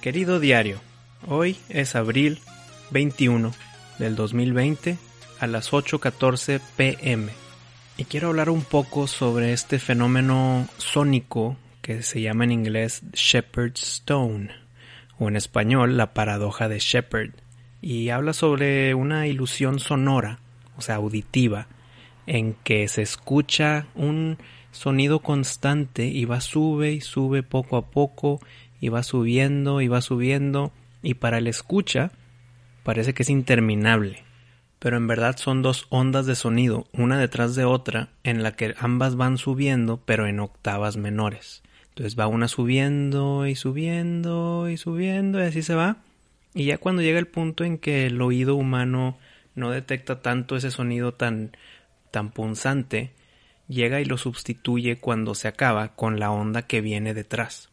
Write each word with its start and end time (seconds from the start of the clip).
Querido 0.00 0.38
diario, 0.38 0.78
hoy 1.26 1.56
es 1.68 1.96
abril 1.96 2.38
21 2.92 3.52
del 3.98 4.14
2020 4.14 4.96
a 5.40 5.46
las 5.48 5.72
8.14 5.72 6.60
pm 6.76 7.32
y 7.96 8.04
quiero 8.04 8.28
hablar 8.28 8.48
un 8.48 8.62
poco 8.62 9.08
sobre 9.08 9.52
este 9.52 9.80
fenómeno 9.80 10.68
sónico 10.76 11.56
que 11.82 12.02
se 12.04 12.20
llama 12.20 12.44
en 12.44 12.52
inglés 12.52 13.02
Shepherd's 13.12 13.82
Stone 13.82 14.50
o 15.18 15.26
en 15.26 15.34
español 15.34 15.96
la 15.96 16.14
paradoja 16.14 16.68
de 16.68 16.78
Shepherd 16.78 17.32
y 17.82 18.10
habla 18.10 18.34
sobre 18.34 18.94
una 18.94 19.26
ilusión 19.26 19.80
sonora, 19.80 20.38
o 20.76 20.80
sea, 20.80 20.94
auditiva, 20.94 21.66
en 22.28 22.54
que 22.62 22.86
se 22.86 23.02
escucha 23.02 23.86
un 23.96 24.38
sonido 24.70 25.18
constante 25.18 26.06
y 26.06 26.24
va 26.24 26.40
sube 26.40 26.92
y 26.92 27.00
sube 27.00 27.42
poco 27.42 27.76
a 27.76 27.90
poco 27.90 28.38
y 28.80 28.88
va 28.88 29.02
subiendo 29.02 29.80
y 29.80 29.88
va 29.88 30.00
subiendo 30.00 30.72
y 31.02 31.14
para 31.14 31.38
el 31.38 31.46
escucha 31.46 32.12
parece 32.82 33.14
que 33.14 33.22
es 33.22 33.30
interminable. 33.30 34.24
Pero 34.78 34.96
en 34.96 35.06
verdad 35.08 35.36
son 35.36 35.62
dos 35.62 35.86
ondas 35.90 36.26
de 36.26 36.36
sonido, 36.36 36.86
una 36.92 37.18
detrás 37.18 37.54
de 37.56 37.64
otra, 37.64 38.10
en 38.22 38.42
la 38.42 38.52
que 38.52 38.74
ambas 38.78 39.16
van 39.16 39.36
subiendo, 39.36 40.00
pero 40.04 40.26
en 40.26 40.38
octavas 40.38 40.96
menores. 40.96 41.62
Entonces 41.90 42.18
va 42.18 42.28
una 42.28 42.46
subiendo 42.46 43.46
y 43.46 43.56
subiendo 43.56 44.70
y 44.70 44.76
subiendo 44.76 45.40
y 45.40 45.42
así 45.42 45.62
se 45.62 45.74
va. 45.74 45.96
Y 46.54 46.66
ya 46.66 46.78
cuando 46.78 47.02
llega 47.02 47.18
el 47.18 47.26
punto 47.26 47.64
en 47.64 47.78
que 47.78 48.06
el 48.06 48.22
oído 48.22 48.54
humano 48.54 49.18
no 49.56 49.70
detecta 49.72 50.22
tanto 50.22 50.56
ese 50.56 50.70
sonido 50.70 51.12
tan, 51.12 51.56
tan 52.12 52.30
punzante, 52.30 53.12
llega 53.66 54.00
y 54.00 54.04
lo 54.04 54.16
sustituye 54.16 54.98
cuando 54.98 55.34
se 55.34 55.48
acaba 55.48 55.96
con 55.96 56.20
la 56.20 56.30
onda 56.30 56.62
que 56.62 56.80
viene 56.80 57.14
detrás. 57.14 57.68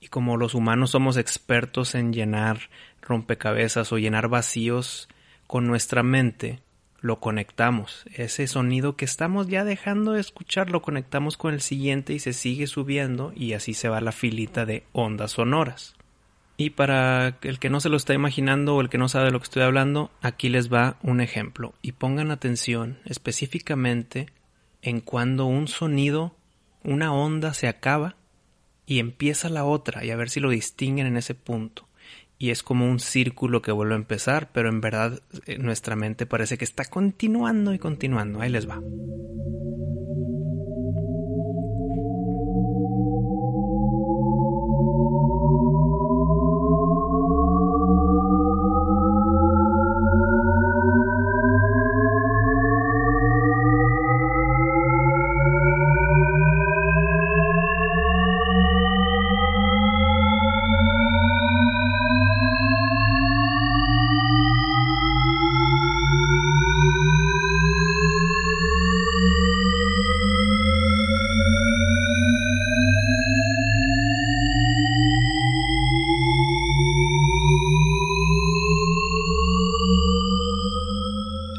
Y 0.00 0.08
como 0.08 0.36
los 0.36 0.54
humanos 0.54 0.90
somos 0.90 1.16
expertos 1.16 1.94
en 1.94 2.12
llenar 2.12 2.70
rompecabezas 3.02 3.92
o 3.92 3.98
llenar 3.98 4.28
vacíos 4.28 5.08
con 5.46 5.66
nuestra 5.66 6.02
mente, 6.02 6.60
lo 7.00 7.20
conectamos. 7.20 8.04
Ese 8.14 8.46
sonido 8.46 8.96
que 8.96 9.04
estamos 9.04 9.48
ya 9.48 9.64
dejando 9.64 10.12
de 10.12 10.20
escuchar 10.20 10.70
lo 10.70 10.82
conectamos 10.82 11.36
con 11.36 11.54
el 11.54 11.60
siguiente 11.60 12.12
y 12.12 12.18
se 12.18 12.32
sigue 12.32 12.66
subiendo 12.66 13.32
y 13.34 13.52
así 13.52 13.74
se 13.74 13.88
va 13.88 14.00
la 14.00 14.12
filita 14.12 14.66
de 14.66 14.84
ondas 14.92 15.32
sonoras. 15.32 15.94
Y 16.58 16.70
para 16.70 17.36
el 17.42 17.58
que 17.58 17.68
no 17.68 17.80
se 17.80 17.90
lo 17.90 17.96
está 17.96 18.14
imaginando 18.14 18.74
o 18.74 18.80
el 18.80 18.88
que 18.88 18.98
no 18.98 19.08
sabe 19.08 19.26
de 19.26 19.30
lo 19.30 19.40
que 19.40 19.44
estoy 19.44 19.62
hablando, 19.62 20.10
aquí 20.22 20.48
les 20.48 20.72
va 20.72 20.96
un 21.02 21.20
ejemplo. 21.20 21.74
Y 21.82 21.92
pongan 21.92 22.30
atención 22.30 22.98
específicamente 23.04 24.26
en 24.80 25.00
cuando 25.00 25.44
un 25.44 25.68
sonido, 25.68 26.34
una 26.82 27.12
onda 27.12 27.52
se 27.52 27.68
acaba 27.68 28.16
y 28.86 29.00
empieza 29.00 29.48
la 29.48 29.64
otra 29.64 30.04
y 30.04 30.10
a 30.10 30.16
ver 30.16 30.30
si 30.30 30.40
lo 30.40 30.50
distinguen 30.50 31.06
en 31.06 31.16
ese 31.16 31.34
punto. 31.34 31.86
Y 32.38 32.50
es 32.50 32.62
como 32.62 32.88
un 32.88 33.00
círculo 33.00 33.62
que 33.62 33.72
vuelve 33.72 33.94
a 33.94 33.96
empezar, 33.96 34.50
pero 34.52 34.68
en 34.68 34.80
verdad 34.80 35.20
eh, 35.46 35.58
nuestra 35.58 35.96
mente 35.96 36.26
parece 36.26 36.58
que 36.58 36.64
está 36.64 36.84
continuando 36.84 37.72
y 37.72 37.78
continuando. 37.78 38.40
Ahí 38.40 38.50
les 38.50 38.68
va. 38.68 38.80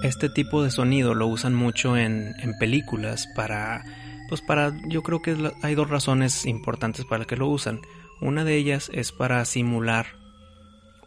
Este 0.07 0.29
tipo 0.29 0.63
de 0.63 0.71
sonido 0.71 1.13
lo 1.13 1.27
usan 1.27 1.53
mucho 1.53 1.97
en, 1.97 2.35
películas 2.59 3.27
para, 3.35 3.83
pues 4.29 4.41
para, 4.41 4.73
yo 4.87 5.03
creo 5.03 5.21
que 5.21 5.35
hay 5.61 5.75
dos 5.75 5.89
razones 5.89 6.45
importantes 6.45 7.05
para 7.05 7.25
que 7.25 7.37
lo 7.37 7.47
usan. 7.47 7.81
Una 8.21 8.43
de 8.43 8.55
ellas 8.55 8.89
es 8.93 9.11
para 9.11 9.43
simular 9.45 10.07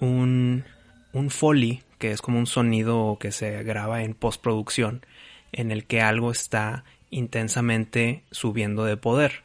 un, 0.01 0.65
un 1.13 1.31
foley, 1.31 1.83
que 1.99 2.13
es 2.13 2.23
como 2.23 2.39
un 2.39 2.47
sonido 2.47 3.19
que 3.21 3.33
se 3.33 3.63
graba 3.63 4.03
en 4.03 4.15
postproducción, 4.15 5.05
en 5.53 5.71
el 5.71 5.85
que 5.87 6.01
algo 6.01 6.31
está 6.31 6.85
intensamente 7.11 8.23
subiendo 8.31 8.85
de 8.85 8.97
poder. 8.97 9.43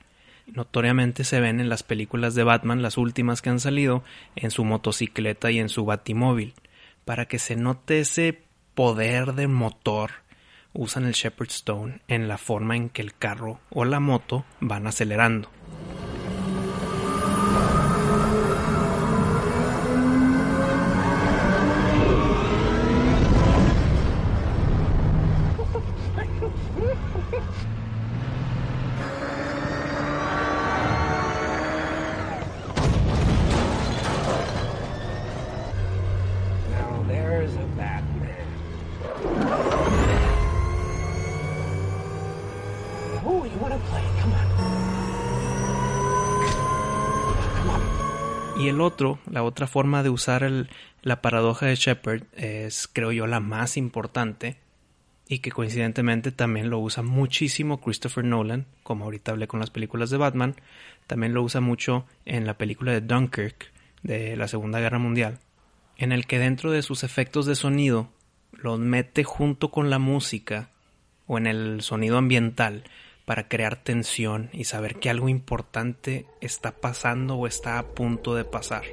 Notoriamente 0.48 1.24
se 1.24 1.40
ven 1.40 1.60
en 1.60 1.70
las 1.70 1.82
películas 1.82 2.36
de 2.36 2.44
Batman, 2.44 2.84
las 2.84 2.98
últimas 2.98 3.42
que 3.42 3.50
han 3.50 3.60
salido, 3.60 4.04
en 4.36 4.52
su 4.52 4.64
motocicleta 4.64 5.50
y 5.50 5.60
en 5.60 5.70
su 5.70 5.86
batimóvil, 5.86 6.54
para 7.04 7.26
que 7.26 7.40
se 7.40 7.56
note 7.56 8.00
ese 8.00 8.45
poder 8.76 9.34
de 9.34 9.48
motor 9.48 10.12
usan 10.74 11.06
el 11.06 11.14
Shepherd 11.14 11.50
Stone 11.50 12.02
en 12.10 12.28
la 12.28 12.38
forma 12.38 12.76
en 12.76 12.90
que 12.90 13.02
el 13.02 13.16
carro 13.16 13.60
o 13.70 13.86
la 13.86 14.02
moto 14.02 14.44
van 14.60 14.86
acelerando. 14.86 15.50
Y 48.58 48.70
el 48.70 48.80
otro, 48.80 49.20
la 49.30 49.44
otra 49.44 49.68
forma 49.68 50.02
de 50.02 50.10
usar 50.10 50.50
la 51.02 51.22
paradoja 51.22 51.66
de 51.66 51.76
Shepard 51.76 52.24
es, 52.36 52.88
creo 52.92 53.12
yo, 53.12 53.28
la 53.28 53.42
más 53.42 53.76
importante 53.76 54.58
y 55.28 55.40
que 55.40 55.52
coincidentemente 55.52 56.32
también 56.32 56.70
lo 56.70 56.80
usa 56.80 57.04
muchísimo 57.04 57.82
Christopher 57.82 58.24
Nolan, 58.24 58.66
como 58.84 59.06
ahorita 59.06 59.32
hablé 59.32 59.48
con 59.48 59.60
las 59.60 59.72
películas 59.72 60.10
de 60.10 60.18
Batman, 60.18 60.56
también 61.08 61.34
lo 61.34 61.44
usa 61.44 61.62
mucho 61.62 62.06
en 62.26 62.46
la 62.46 62.58
película 62.58 62.92
de 62.92 63.02
Dunkirk 63.02 63.72
de 64.04 64.38
la 64.38 64.48
Segunda 64.48 64.80
Guerra 64.80 65.00
Mundial, 65.00 65.40
en 65.98 66.12
el 66.12 66.26
que 66.26 66.40
dentro 66.40 66.72
de 66.72 66.82
sus 66.82 67.04
efectos 67.04 67.46
de 67.46 67.56
sonido 67.56 68.10
los 68.52 68.80
mete 68.80 69.24
junto 69.24 69.72
con 69.72 69.90
la 69.90 70.00
música 70.00 70.70
o 71.28 71.38
en 71.38 71.48
el 71.48 71.82
sonido 71.82 72.18
ambiental 72.18 72.84
para 73.26 73.48
crear 73.48 73.84
tensión 73.84 74.50
y 74.54 74.66
saber 74.66 74.98
que 75.00 75.10
algo 75.10 75.30
importante 75.30 76.28
está 76.42 76.78
pasando 76.78 77.36
o 77.36 77.48
está 77.48 77.80
a 77.80 77.88
punto 77.88 78.36
de 78.36 78.46
pasar. 78.46 78.84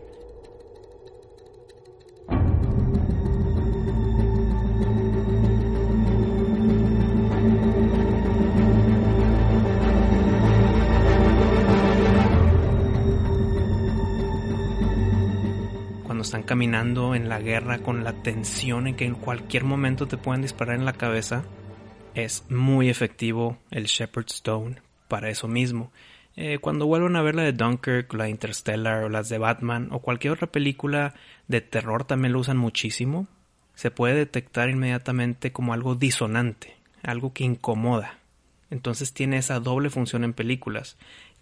Cuando 16.04 16.22
están 16.22 16.42
caminando 16.42 17.15
en 17.15 17.28
la 17.28 17.39
guerra 17.39 17.78
con 17.78 18.03
la 18.03 18.15
tensión 18.22 18.86
en 18.86 18.97
que 18.97 19.04
en 19.04 19.15
cualquier 19.15 19.65
momento 19.65 20.09
te 20.09 20.16
pueden 20.16 20.41
disparar 20.41 20.77
en 20.77 20.84
la 20.84 20.92
cabeza, 20.95 21.45
es 22.14 22.44
muy 22.50 22.88
efectivo 22.88 23.59
el 23.70 23.84
Shepherd 23.84 24.26
Stone 24.30 24.76
para 25.09 25.30
eso 25.30 25.48
mismo. 25.48 25.92
Eh, 26.36 26.59
cuando 26.59 26.86
vuelvan 26.86 27.16
a 27.16 27.22
ver 27.22 27.34
la 27.34 27.42
de 27.42 27.53
Dunkirk, 27.53 28.12
la 28.14 28.24
de 28.24 28.30
Interstellar 28.30 29.04
o 29.04 29.09
las 29.09 29.28
de 29.28 29.38
Batman 29.38 29.88
o 29.92 30.00
cualquier 30.00 30.32
otra 30.32 30.47
película 30.47 31.14
de 31.48 31.60
terror 31.60 32.04
también 32.04 32.32
lo 32.32 32.41
usan 32.41 32.56
muchísimo, 32.56 33.26
se 33.74 33.91
puede 33.91 34.14
detectar 34.14 34.70
inmediatamente 34.70 35.53
como 35.53 35.74
algo 35.74 35.94
disonante, 35.94 36.76
algo 37.03 37.32
que 37.32 37.44
incomoda. 37.44 38.18
Entonces 38.70 39.12
tiene 39.12 39.36
esa 39.36 39.60
doble 39.60 39.91
función 39.91 40.24
en 40.24 40.32
películas, 40.32 40.97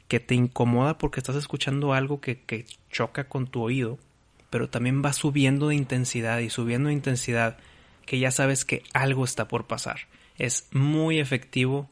que 0.08 0.18
te 0.18 0.34
incomoda 0.34 0.98
porque 0.98 1.20
estás 1.20 1.36
escuchando 1.36 1.92
algo 1.92 2.20
que, 2.20 2.40
que 2.40 2.66
choca 2.90 3.28
con 3.28 3.46
tu 3.46 3.62
oído, 3.62 3.98
pero 4.50 4.68
también 4.68 5.04
va 5.04 5.12
subiendo 5.12 5.68
de 5.68 5.76
intensidad 5.76 6.40
y 6.40 6.50
subiendo 6.50 6.88
de 6.88 6.94
intensidad 6.94 7.58
que 8.06 8.18
ya 8.18 8.32
sabes 8.32 8.64
que 8.64 8.82
algo 8.92 9.24
está 9.24 9.46
por 9.46 9.68
pasar 9.68 10.00
es 10.46 10.68
muy 10.72 11.18
efectivo 11.18 11.88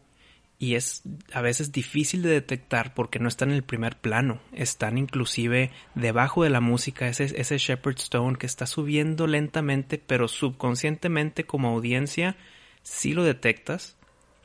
y 0.58 0.74
es 0.74 1.02
a 1.32 1.40
veces 1.40 1.70
difícil 1.70 2.22
de 2.22 2.30
detectar 2.30 2.92
porque 2.92 3.20
no 3.20 3.28
está 3.28 3.44
en 3.44 3.52
el 3.52 3.62
primer 3.62 3.96
plano, 3.96 4.40
están 4.52 4.98
inclusive 4.98 5.70
debajo 5.94 6.42
de 6.42 6.50
la 6.50 6.60
música, 6.60 7.06
ese, 7.08 7.24
ese 7.40 7.58
Shepherd 7.58 7.98
Stone 7.98 8.38
que 8.38 8.46
está 8.46 8.66
subiendo 8.66 9.26
lentamente, 9.26 9.98
pero 10.04 10.26
subconscientemente 10.26 11.44
como 11.44 11.68
audiencia 11.68 12.36
si 12.82 13.12
lo 13.12 13.22
detectas, 13.22 13.96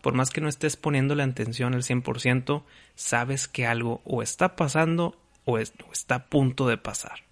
por 0.02 0.14
más 0.14 0.30
que 0.30 0.42
no 0.42 0.50
estés 0.50 0.76
poniéndole 0.76 1.24
atención 1.24 1.74
al 1.74 1.82
100%, 1.82 2.64
sabes 2.94 3.48
que 3.48 3.66
algo 3.66 4.02
o 4.04 4.22
está 4.22 4.56
pasando 4.56 5.18
o, 5.46 5.58
está 5.58 6.16
a 6.16 6.26
punto 6.26 6.68
de 6.68 6.78
pasar. 6.78 7.24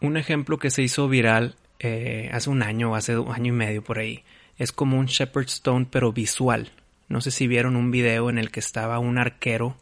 Un 0.00 0.16
ejemplo 0.16 0.58
que 0.58 0.70
se 0.70 0.82
hizo 0.82 1.08
viral 1.08 1.56
eh, 1.78 2.30
hace 2.32 2.50
un 2.50 2.62
año, 2.62 2.94
hace 2.94 3.18
un 3.18 3.32
año 3.32 3.52
y 3.52 3.56
medio 3.56 3.84
por 3.84 3.98
ahí, 3.98 4.24
es 4.58 4.72
como 4.72 4.98
un 4.98 5.06
Shepherd 5.06 5.46
Stone 5.46 5.86
pero 5.90 6.12
visual 6.12 6.70
no 7.08 7.20
sé 7.20 7.30
si 7.30 7.46
vieron 7.46 7.76
un 7.76 7.90
video 7.90 8.30
en 8.30 8.38
el 8.38 8.50
que 8.50 8.60
estaba 8.60 8.98
un 8.98 9.18
arquero, 9.18 9.76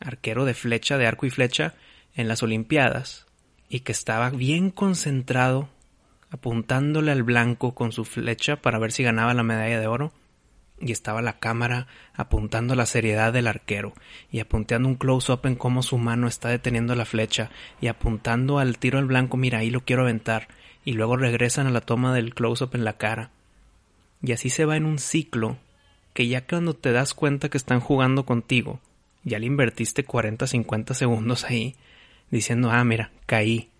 arquero 0.00 0.44
de 0.44 0.54
flecha, 0.54 0.96
de 0.96 1.06
arco 1.06 1.26
y 1.26 1.30
flecha, 1.30 1.74
en 2.14 2.28
las 2.28 2.42
Olimpiadas, 2.42 3.26
y 3.68 3.80
que 3.80 3.92
estaba 3.92 4.30
bien 4.30 4.70
concentrado, 4.70 5.68
apuntándole 6.30 7.10
al 7.10 7.24
blanco 7.24 7.74
con 7.74 7.90
su 7.90 8.04
flecha 8.04 8.56
para 8.56 8.78
ver 8.78 8.92
si 8.92 9.02
ganaba 9.02 9.34
la 9.34 9.42
medalla 9.42 9.80
de 9.80 9.88
oro, 9.88 10.12
y 10.80 10.92
estaba 10.92 11.20
la 11.20 11.40
cámara 11.40 11.88
apuntando 12.14 12.76
la 12.76 12.86
seriedad 12.86 13.32
del 13.32 13.48
arquero, 13.48 13.92
y 14.30 14.38
apuntando 14.38 14.88
un 14.88 14.94
close-up 14.94 15.40
en 15.46 15.56
cómo 15.56 15.82
su 15.82 15.98
mano 15.98 16.28
está 16.28 16.48
deteniendo 16.48 16.94
la 16.94 17.04
flecha, 17.04 17.50
y 17.80 17.88
apuntando 17.88 18.60
al 18.60 18.78
tiro 18.78 19.00
al 19.00 19.06
blanco, 19.06 19.36
mira, 19.36 19.58
ahí 19.58 19.70
lo 19.70 19.80
quiero 19.80 20.02
aventar, 20.02 20.46
y 20.84 20.92
luego 20.92 21.16
regresan 21.16 21.66
a 21.66 21.70
la 21.70 21.80
toma 21.80 22.14
del 22.14 22.34
close-up 22.34 22.70
en 22.74 22.84
la 22.84 22.98
cara. 22.98 23.32
Y 24.22 24.32
así 24.32 24.50
se 24.50 24.64
va 24.64 24.76
en 24.76 24.84
un 24.84 24.98
ciclo 24.98 25.58
que 26.12 26.26
ya 26.26 26.46
cuando 26.46 26.74
te 26.74 26.92
das 26.92 27.14
cuenta 27.14 27.48
que 27.48 27.58
están 27.58 27.80
jugando 27.80 28.24
contigo, 28.24 28.80
ya 29.22 29.38
le 29.38 29.46
invertiste 29.46 30.04
40, 30.04 30.46
50 30.46 30.94
segundos 30.94 31.44
ahí, 31.44 31.76
diciendo, 32.30 32.70
ah, 32.70 32.82
mira, 32.84 33.12
caí. 33.26 33.70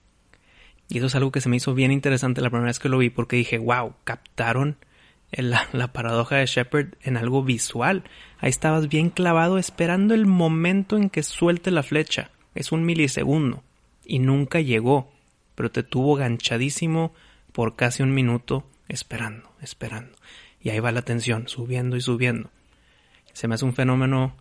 Y 0.88 0.98
eso 0.98 1.06
es 1.06 1.14
algo 1.14 1.32
que 1.32 1.40
se 1.40 1.48
me 1.48 1.56
hizo 1.56 1.74
bien 1.74 1.90
interesante 1.90 2.40
la 2.40 2.50
primera 2.50 2.68
vez 2.68 2.78
que 2.78 2.88
lo 2.88 2.98
vi, 2.98 3.10
porque 3.10 3.36
dije, 3.36 3.58
wow, 3.58 3.94
captaron 4.04 4.76
la, 5.32 5.68
la 5.72 5.92
paradoja 5.92 6.36
de 6.36 6.46
Shepard 6.46 6.94
en 7.02 7.16
algo 7.16 7.42
visual. 7.42 8.04
Ahí 8.38 8.50
estabas 8.50 8.88
bien 8.88 9.10
clavado 9.10 9.58
esperando 9.58 10.14
el 10.14 10.26
momento 10.26 10.96
en 10.96 11.10
que 11.10 11.22
suelte 11.22 11.70
la 11.70 11.82
flecha. 11.82 12.30
Es 12.54 12.72
un 12.72 12.84
milisegundo. 12.84 13.62
Y 14.04 14.20
nunca 14.20 14.60
llegó, 14.60 15.12
pero 15.54 15.70
te 15.70 15.82
tuvo 15.82 16.14
ganchadísimo 16.14 17.12
por 17.52 17.76
casi 17.76 18.02
un 18.02 18.14
minuto 18.14 18.64
esperando, 18.88 19.52
esperando 19.60 20.16
y 20.60 20.70
ahí 20.70 20.80
va 20.80 20.92
la 20.92 21.02
tensión, 21.02 21.48
subiendo 21.48 21.96
y 21.96 22.00
subiendo. 22.00 22.50
Se 23.32 23.48
me 23.48 23.54
hace 23.54 23.64
un 23.64 23.74
fenómeno 23.74 24.36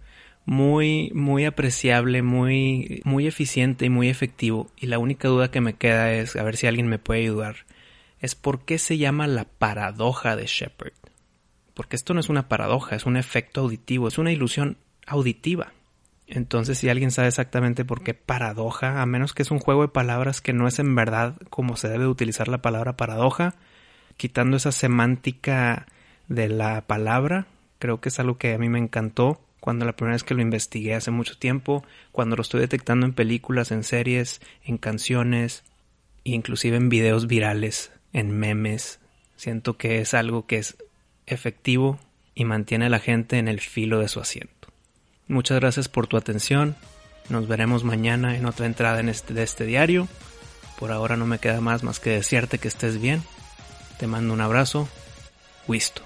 muy, 0.45 1.11
muy 1.13 1.45
apreciable, 1.45 2.21
muy, 2.21 3.01
muy 3.03 3.27
eficiente 3.27 3.85
y 3.85 3.89
muy 3.89 4.09
efectivo. 4.09 4.71
Y 4.77 4.87
la 4.87 4.99
única 4.99 5.27
duda 5.27 5.51
que 5.51 5.61
me 5.61 5.75
queda 5.75 6.13
es, 6.13 6.35
a 6.35 6.43
ver 6.43 6.57
si 6.57 6.67
alguien 6.67 6.87
me 6.87 6.99
puede 6.99 7.21
ayudar, 7.21 7.57
es 8.19 8.33
por 8.35 8.65
qué 8.65 8.79
se 8.79 8.97
llama 8.97 9.27
la 9.27 9.45
paradoja 9.45 10.35
de 10.35 10.47
Shepard. 10.47 10.93
Porque 11.73 11.95
esto 11.95 12.13
no 12.13 12.19
es 12.19 12.29
una 12.29 12.47
paradoja, 12.47 12.95
es 12.95 13.05
un 13.05 13.17
efecto 13.17 13.61
auditivo, 13.61 14.07
es 14.07 14.17
una 14.17 14.31
ilusión 14.31 14.77
auditiva. 15.05 15.73
Entonces, 16.25 16.79
si 16.79 16.89
alguien 16.89 17.11
sabe 17.11 17.27
exactamente 17.27 17.85
por 17.85 18.03
qué 18.03 18.15
paradoja, 18.15 19.01
a 19.01 19.05
menos 19.05 19.33
que 19.33 19.43
es 19.43 19.51
un 19.51 19.59
juego 19.59 19.83
de 19.83 19.87
palabras 19.89 20.41
que 20.41 20.53
no 20.53 20.67
es 20.67 20.79
en 20.79 20.95
verdad 20.95 21.37
como 21.49 21.77
se 21.77 21.87
debe 21.87 22.07
utilizar 22.07 22.47
la 22.47 22.61
palabra 22.61 22.97
paradoja, 22.97 23.55
quitando 24.17 24.57
esa 24.57 24.71
semántica 24.71 25.87
de 26.27 26.49
la 26.49 26.81
palabra. 26.87 27.47
Creo 27.79 28.01
que 28.01 28.09
es 28.09 28.19
algo 28.19 28.37
que 28.37 28.53
a 28.53 28.57
mí 28.57 28.69
me 28.69 28.79
encantó 28.79 29.39
cuando 29.59 29.85
la 29.85 29.95
primera 29.95 30.15
vez 30.15 30.23
que 30.23 30.33
lo 30.33 30.41
investigué 30.41 30.95
hace 30.95 31.11
mucho 31.11 31.37
tiempo, 31.37 31.83
cuando 32.11 32.35
lo 32.35 32.41
estoy 32.41 32.61
detectando 32.61 33.05
en 33.05 33.13
películas, 33.13 33.71
en 33.71 33.83
series, 33.83 34.41
en 34.63 34.77
canciones, 34.77 35.63
e 36.25 36.31
inclusive 36.31 36.77
en 36.77 36.89
videos 36.89 37.27
virales, 37.27 37.91
en 38.13 38.37
memes. 38.37 38.99
Siento 39.35 39.77
que 39.77 39.99
es 39.99 40.13
algo 40.13 40.45
que 40.45 40.57
es 40.57 40.77
efectivo 41.25 41.99
y 42.33 42.45
mantiene 42.45 42.85
a 42.85 42.89
la 42.89 42.99
gente 42.99 43.37
en 43.37 43.47
el 43.47 43.59
filo 43.59 43.99
de 43.99 44.07
su 44.07 44.19
asiento. 44.19 44.69
Muchas 45.27 45.59
gracias 45.59 45.89
por 45.89 46.07
tu 46.07 46.17
atención. 46.17 46.75
Nos 47.29 47.47
veremos 47.47 47.83
mañana 47.83 48.37
en 48.37 48.45
otra 48.45 48.65
entrada 48.65 48.99
en 48.99 49.09
este, 49.09 49.33
de 49.33 49.43
este 49.43 49.65
diario. 49.65 50.07
Por 50.79 50.91
ahora 50.91 51.17
no 51.17 51.25
me 51.25 51.39
queda 51.39 51.59
más 51.59 51.83
más 51.83 51.99
que 51.99 52.11
desearte 52.11 52.59
que 52.59 52.67
estés 52.67 53.01
bien. 53.01 53.21
Te 53.97 54.07
mando 54.07 54.33
un 54.33 54.41
abrazo 54.41 54.87
Visto. 55.67 56.01